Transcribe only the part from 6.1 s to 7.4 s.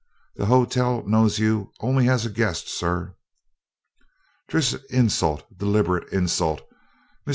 insult." Mr.